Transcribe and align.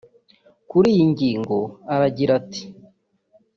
Kuri 0.69 0.87
iyi 0.93 1.03
ngingo 1.11 1.57
aragira 1.93 2.31
ati 2.39 2.63